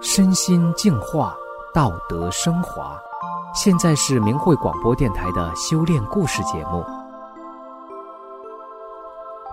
[0.00, 1.36] 身心净化，
[1.72, 3.00] 道德升华。
[3.54, 6.84] 现在是明慧广播电台的修炼故事节目。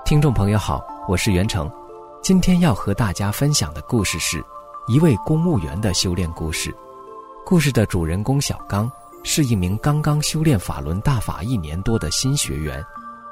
[0.03, 1.71] 听众朋友好，我是袁成，
[2.21, 4.43] 今天要和大家分享的故事是
[4.87, 6.75] 一位公务员的修炼故事。
[7.45, 8.91] 故事的主人公小刚
[9.23, 12.83] 是一名刚刚修炼法轮大法一年多的新学员，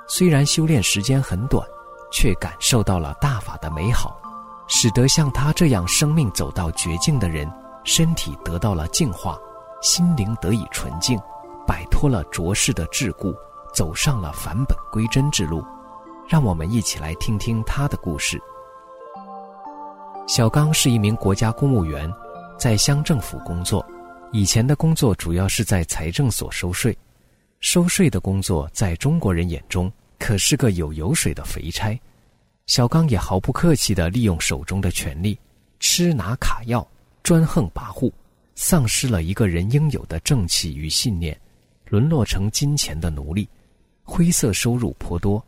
[0.07, 1.67] 虽然修炼时间很短，
[2.11, 4.19] 却感受到了大法的美好，
[4.67, 7.51] 使得像他这样生命走到绝境的人，
[7.83, 9.37] 身体得到了净化。
[9.81, 11.19] 心灵得以纯净，
[11.67, 13.31] 摆脱了浊世的桎梏，
[13.73, 15.63] 走上了返本归真之路。
[16.27, 18.41] 让我们一起来听听他的故事。
[20.27, 22.11] 小刚是一名国家公务员，
[22.57, 23.85] 在乡政府工作。
[24.33, 26.97] 以前的工作主要是在财政所收税。
[27.59, 29.89] 收税的工作在中国人眼中
[30.19, 31.99] 可是个有油水的肥差。
[32.65, 35.39] 小刚也毫不客气地利用手中的权力，
[35.79, 36.85] 吃拿卡要，
[37.23, 38.11] 专横跋扈。
[38.55, 41.39] 丧失了一个人应有的正气与信念，
[41.87, 43.47] 沦落成金钱的奴隶，
[44.03, 45.43] 灰色收入颇多。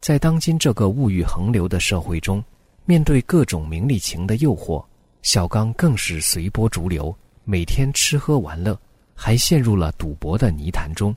[0.00, 2.42] 在当今这个物欲横流的社会中，
[2.86, 4.82] 面对各种名利情的诱惑，
[5.20, 7.14] 小刚更是随波逐流，
[7.44, 8.80] 每天吃喝玩乐，
[9.14, 11.14] 还陷入了赌博的泥潭中。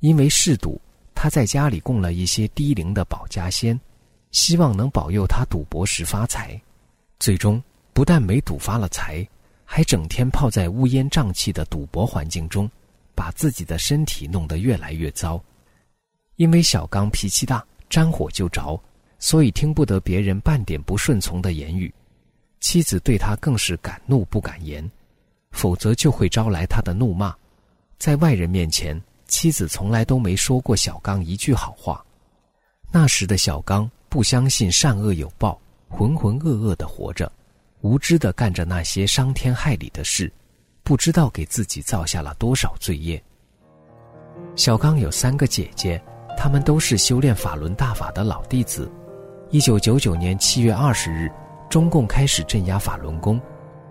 [0.00, 0.78] 因为嗜赌，
[1.20, 3.76] 他在家里供了一些低龄的保家仙，
[4.30, 6.56] 希望能保佑他赌博时发财。
[7.18, 7.60] 最终，
[7.92, 9.26] 不但没赌发了财。
[9.64, 12.70] 还整天泡在乌烟瘴气的赌博环境中，
[13.16, 15.42] 把自己的身体弄得越来越糟。
[16.36, 18.80] 因为小刚脾气大，沾火就着，
[19.18, 21.92] 所以听不得别人半点不顺从的言语。
[22.60, 24.88] 妻子对他更是敢怒不敢言，
[25.50, 27.34] 否则就会招来他的怒骂。
[27.98, 32.04] 在外人面前，妻子从来都没说过小刚一句好话。
[32.90, 37.30] 那时的小刚不相信善恶有报，浑浑噩噩的活着。
[37.82, 40.32] 无知的干着那些伤天害理的事，
[40.82, 43.22] 不知道给自己造下了多少罪业。
[44.56, 46.02] 小刚有三个姐姐，
[46.36, 48.90] 他们都是修炼法轮大法的老弟子。
[49.50, 51.30] 一九九九年七月二十日，
[51.70, 53.40] 中共开始镇压法轮功，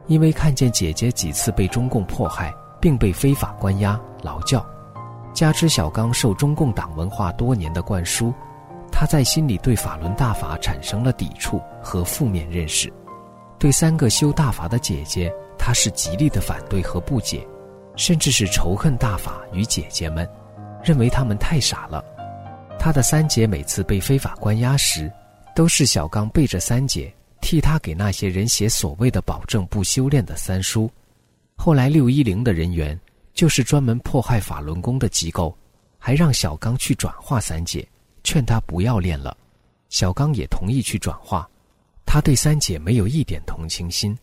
[0.08, 4.66] 因为看见姐姐几次被中共迫害，并被非法关押劳教，
[5.38, 8.34] 加之小刚受中共党文化多年的灌输，
[8.92, 12.92] 他在心里对法轮大法产生了抵触和负面认识。
[13.59, 17.48] 对三个修大法的姐姐，他是极力的反对和不解，
[17.96, 20.28] 甚至是仇恨大法与姐姐们，
[20.84, 22.04] 认为他们太傻了。
[22.80, 25.08] 他的三姐每次被非法关押时，
[25.56, 30.90] 都是小刚背着三姐替他给那些人写所谓的保证不修炼的三书。
[31.56, 33.00] 后来六一零的人员
[33.38, 35.56] 就是专门迫害法轮功的机构，
[36.00, 37.88] 还让小刚去转化三姐，
[38.24, 39.38] 劝他不要练了。
[39.90, 41.48] 小刚也同意去转化。
[42.03, 44.18] 他对三姐没有一点同情心。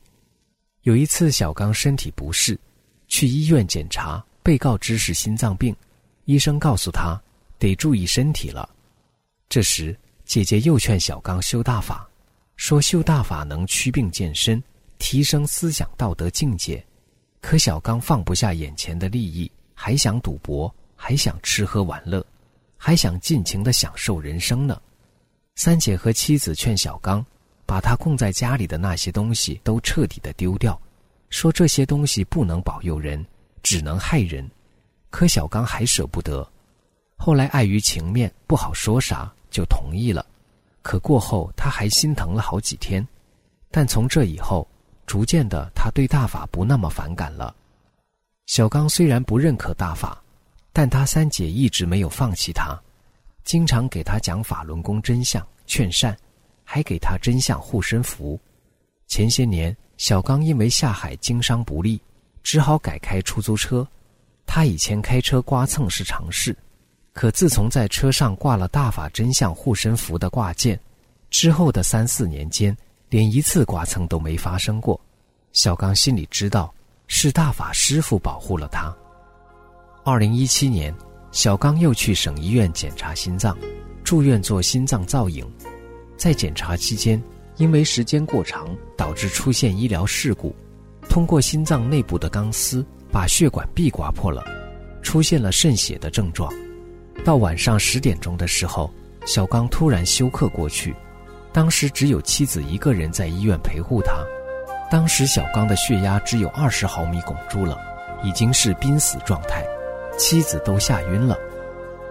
[0.82, 2.58] 有一次，小刚身体不适，
[3.06, 5.72] 去医院检查，被告知是心脏病，
[6.24, 7.16] 医生告诉他
[7.56, 8.68] 得注意身体了。
[9.48, 12.04] 这时，姐姐又劝小刚修大法，
[12.56, 14.60] 说修大法能祛病健身，
[14.98, 16.84] 提升思想道德境界。
[17.44, 22.24] 可小刚放不下眼前的利益，还想赌博，还想吃喝玩乐，
[22.78, 24.80] 还想尽情的享受人生呢。
[25.54, 27.24] 三姐和妻子劝小刚。
[27.66, 30.78] 把他供在家里的那些东西都彻底的丢掉，
[31.30, 33.24] 说这些东西不能保佑人，
[33.62, 34.46] 只能害人。
[35.08, 36.46] 可小刚还舍不得，
[37.16, 40.24] 后来碍于情面不好说啥，就同意了。
[40.82, 43.06] 可过后他还心疼了好几天，
[43.70, 44.68] 但从这以后，
[45.06, 47.54] 逐渐的他对大法不那么反感了。
[48.46, 50.22] 小刚虽然不认可大法，
[50.72, 52.78] 但他三姐一直没有放弃他，
[53.44, 56.16] 经常给他讲法轮功真相，劝善。
[56.66, 58.40] 还给他真相护身符。
[59.06, 62.00] 前些年，小刚因为下海经商不利，
[62.42, 63.86] 只好改开出租车。
[64.46, 66.56] 他以前开车刮蹭是常事，
[67.12, 70.80] 可自从在车上挂了大法真相护身符的挂件，
[71.28, 72.74] 之后的三四年间，
[73.10, 74.98] 连一次刮蹭都没发生过。
[75.54, 76.74] 小刚心里知道，
[77.06, 78.92] 是大法师傅保护了他。
[80.02, 80.92] 二零一七年，
[81.30, 83.56] 小刚又去省医院检查心脏，
[84.02, 85.48] 住院做心脏造影。
[86.16, 87.22] 在检查期间，
[87.56, 90.52] 因为时间过长，导致出现医疗事故。
[91.08, 94.42] 通过心脏内部的钢丝把血管壁刮破了，
[95.02, 96.52] 出现了渗血的症状。
[97.24, 98.92] 到晚上十点钟的时候，
[99.24, 100.92] 小刚突然休克过去。
[101.52, 104.20] 当时只有妻子一个人在医院陪护他。
[104.90, 107.78] 当时小刚的血压只有二十毫米汞柱了，
[108.22, 109.64] 已经是濒死状态，
[110.18, 111.36] 妻子都吓晕了。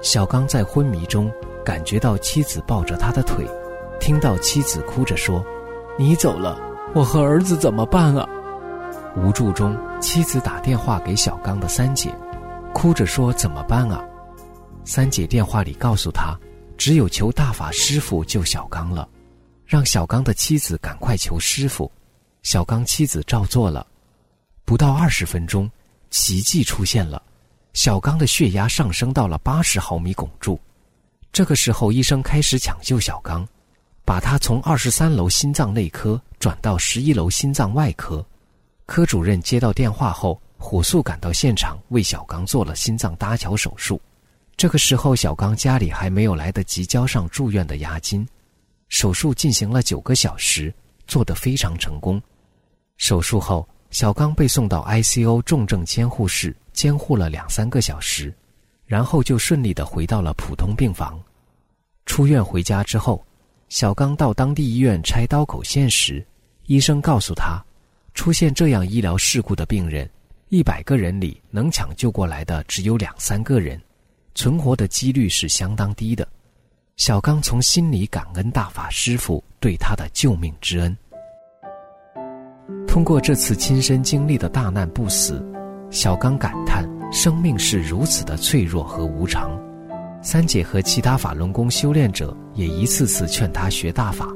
[0.01, 1.31] 小刚在昏迷中
[1.63, 3.47] 感觉到妻子抱着他的腿。
[3.99, 5.45] 听到妻子哭着说
[5.97, 6.59] ：“你走了，
[6.93, 8.27] 我和儿子怎么办啊？”
[9.15, 12.13] 无助中，妻子打电话给小刚的三姐，
[12.73, 14.03] 哭着说：“怎么办啊？”
[14.83, 16.37] 三姐电话里告诉他
[16.75, 19.07] ：“只有求大法师傅救小刚了，
[19.65, 21.89] 让小刚的妻子赶快求师傅。”
[22.43, 23.87] 小刚妻子照做了，
[24.65, 25.69] 不到二十分钟，
[26.09, 27.21] 奇迹出现了，
[27.73, 30.59] 小刚的血压上升到了八十毫米汞柱。
[31.31, 33.47] 这个时候，医生开始抢救小刚，
[34.03, 38.23] 把他从二十三楼心脏内科转到十一楼心脏外科。
[38.85, 43.99] 科主任接到电话后，火速赶到现场为小刚做了心脏搭桥手术。
[44.57, 48.27] 这个时候，小刚家里还没有来得及交上住院的押金。
[48.89, 50.71] 手术进行了九个小时，
[51.07, 52.21] 做得非常成功。
[52.97, 58.33] 手术后，小刚被送到 ICU 重症监护室监护了两三个小时，
[58.85, 61.19] 然后就顺利的回到了普通病房。
[62.05, 63.25] 出院回家之后，
[63.69, 66.25] 小刚到当地医院拆刀口线时，
[66.67, 67.63] 医生告诉他，
[68.13, 70.09] 出现这样医疗事故的病人，
[70.49, 73.81] 一百个人里能抢救过来的只有两三个人，
[74.35, 76.27] 存活的几率是相当低的。
[76.97, 80.95] 小刚从心里感恩大法师父对他的救命之恩。
[82.93, 85.43] 通过这次亲身经历的大难不死，
[85.89, 89.59] 小刚感叹生命是如此的脆弱和无常。
[90.21, 94.27] 三姐和其他法轮功修炼者也一次次劝他学大法。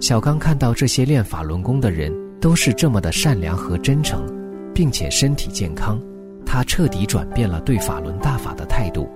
[0.00, 4.26] 小刚看到这些练法轮功的人都是这么的善良和真诚，
[4.74, 5.96] 并且身体健康，
[6.44, 9.08] 他彻底转变了对法轮大法的态度。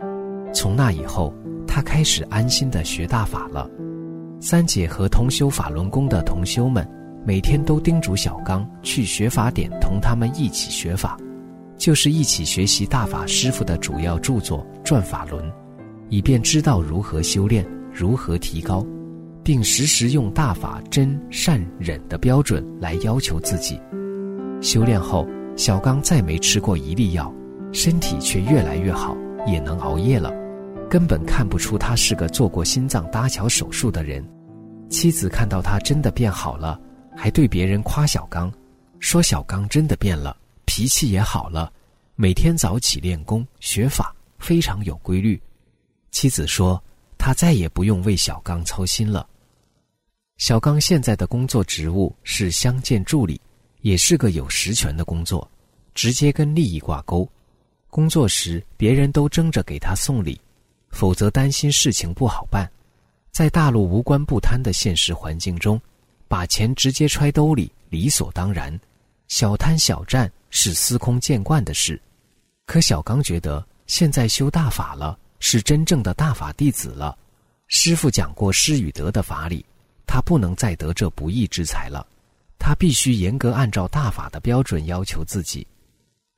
[0.54, 1.34] 从那以后，
[1.66, 3.68] 他开始安心的学大法了。
[4.38, 6.88] 三姐和同修法轮功的同修们。
[7.26, 11.18] 每天都叮嘱小刚去学法典，同他们一起学法，
[11.76, 15.44] 就是一起学习大法师傅的主要著作《转法轮》，
[16.08, 18.86] 以便知道如何修炼、如何提高，
[19.42, 23.76] 并时时用大法真善忍的标准来要求自己。
[24.62, 25.26] 修炼后，
[25.56, 27.34] 小刚再没吃过一粒药，
[27.72, 29.16] 身体却越来越好，
[29.48, 30.32] 也能熬夜了，
[30.88, 34.24] 根本看不出他是个做过心脏搭桥手术的人。
[34.88, 36.80] 妻子看到他真的变好了。
[37.16, 38.52] 还对别人夸小刚，
[39.00, 40.36] 说小刚真的变了，
[40.66, 41.72] 脾气也好了，
[42.14, 45.40] 每天早起练功学法，非常有规律。
[46.10, 46.80] 妻子说，
[47.16, 49.26] 他再也不用为小刚操心了。
[50.36, 53.40] 小刚现在的工作职务是相见助理，
[53.80, 55.50] 也是个有实权的工作，
[55.94, 57.28] 直接跟利益挂钩。
[57.88, 60.38] 工作时别人都争着给他送礼，
[60.90, 62.70] 否则担心事情不好办。
[63.32, 65.80] 在大陆无官不贪的现实环境中。
[66.28, 68.78] 把钱直接揣兜里，理所当然。
[69.28, 72.00] 小贪小占是司空见惯的事。
[72.64, 77.16] 可小刚觉得现在修大法了，是真正的大法弟子了。
[77.68, 79.64] 师傅讲过失与得的法理，
[80.06, 82.06] 他不能再得这不义之财了。
[82.58, 85.66] 他必须严格按照大法的标准要求自己。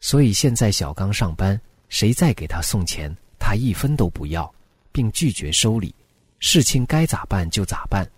[0.01, 4.53] 所以现在小刚上班，谁再给他送钱，他一分都不要，
[4.91, 5.95] 并拒绝收礼。
[6.39, 8.09] 事情该咋办就咋办。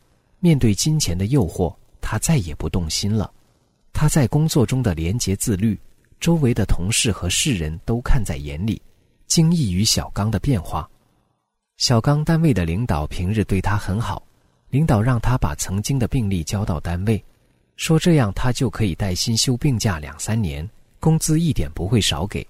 [0.40, 3.30] 面对金钱的诱惑，他再也不动心了。
[3.92, 5.78] 他在工作中的廉洁自律，
[6.18, 8.80] 周围的同事和世人都看在眼里，
[9.26, 10.88] 惊异于小刚的变化。
[11.76, 14.22] 小刚单位的领导平日对他很好，
[14.70, 17.22] 领导让他把曾经的病历交到单位，
[17.76, 20.68] 说这样他就可以带薪休病假两三年，
[20.98, 22.46] 工资一点不会少给。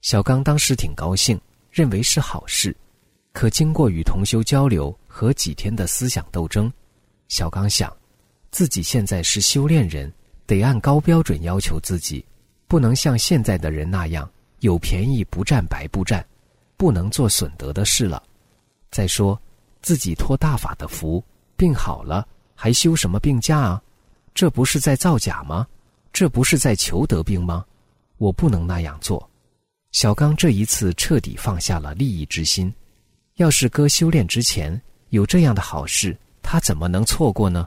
[0.00, 2.76] 小刚当时挺高兴，认为是好事。
[3.32, 6.70] 可经过与同修交流和几天的思想斗争。
[7.32, 7.90] 小刚想，
[8.50, 10.12] 自己现在是修炼人，
[10.44, 12.22] 得按高标准要求自己，
[12.68, 16.22] 不能像现在的人那样有便宜不占白不占，
[16.76, 18.22] 不能做损德的事了。
[18.90, 19.40] 再说，
[19.80, 21.24] 自己托大法的福，
[21.56, 23.82] 病好了还休什么病假啊？
[24.34, 25.66] 这不是在造假吗？
[26.12, 27.64] 这不是在求得病吗？
[28.18, 29.26] 我不能那样做。
[29.92, 32.70] 小刚这一次彻底放下了利益之心。
[33.36, 36.14] 要是搁修炼之前有这样的好事。
[36.42, 37.66] 他怎么能错过呢？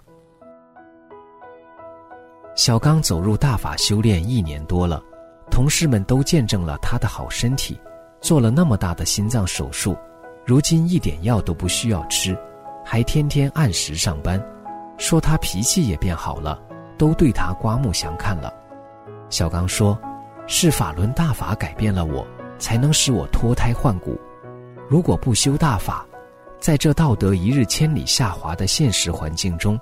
[2.56, 5.04] 小刚走入大法修炼一年多了，
[5.52, 7.80] 同事们都见证了他的好身体，
[8.22, 9.98] 做了那么大的心脏手术，
[10.46, 12.38] 如今一点药都不需要吃，
[12.86, 14.42] 还天天按时上班，
[14.98, 16.58] 说他脾气也变好了，
[16.98, 18.54] 都对他刮目相看了。
[19.30, 20.00] 小刚说
[20.48, 22.26] ：“是法轮大法改变了我，
[22.58, 24.18] 才能使我脱胎换骨，
[24.88, 26.06] 如果不修大法。”
[26.66, 29.80] 在这道德一日千里下滑的现实环境中，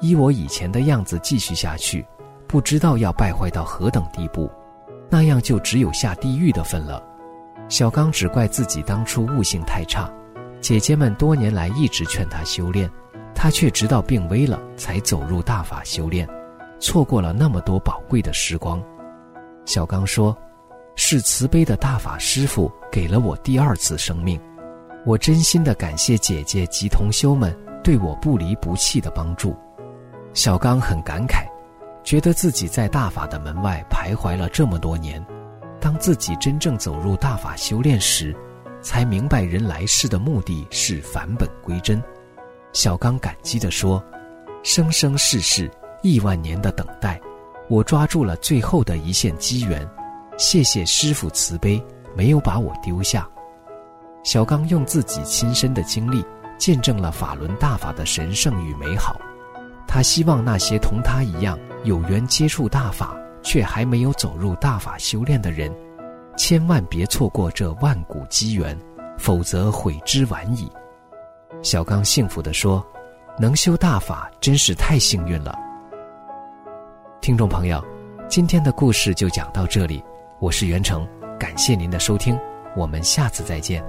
[0.00, 2.02] 依我以前的样子继续下去，
[2.48, 4.50] 不知道要败坏到何等地步，
[5.10, 7.04] 那样就只有下地狱的份了。
[7.68, 10.10] 小刚只怪自己当初悟性太差，
[10.62, 12.90] 姐姐们多年来一直劝他修炼，
[13.34, 16.26] 他却直到病危了才走入大法修炼，
[16.80, 18.82] 错过了那么多宝贵的时光。
[19.66, 20.34] 小刚说
[20.96, 24.40] ：“是慈悲的大法师父给了我第二次生命，
[25.06, 29.56] 我真心的感谢姐姐及同修们对我不离不弃的帮助。”
[30.32, 31.46] 小刚很感慨，
[32.02, 35.24] 觉得自己在大法的门外徘徊了这么多年，
[35.80, 38.34] 当自己真正走入大法修炼时，
[38.80, 42.02] 才明白人来世的目的是返本归真。
[42.72, 44.02] 小刚感激地说
[44.64, 45.70] ：“生生世世，
[46.02, 47.20] 亿万年的等待，
[47.68, 49.88] 我抓住了最后的一线机缘。
[50.36, 51.80] 谢谢师父慈悲，
[52.16, 53.28] 没有把我丢下。”
[54.24, 56.24] 小刚用自己亲身的经历，
[56.56, 59.20] 见证了法轮大法的神圣与美好。
[59.86, 65.70] 他希望那些同他一样有缘接触大法却还没有走入大法修炼的人，
[66.38, 68.76] 千万别错过这万古机缘，
[69.18, 70.72] 否则悔之晚矣。
[71.62, 72.84] 小刚幸福地说
[73.38, 75.54] ：“能修大法真是太幸运了。”
[77.20, 77.84] 听众朋友，
[78.26, 80.02] 今天的故事就讲到这里，
[80.40, 81.06] 我是袁成，
[81.38, 82.38] 感谢您的收听，
[82.74, 83.84] 我们下次再见。